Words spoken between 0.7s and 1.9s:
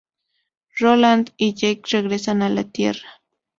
Roland y Jake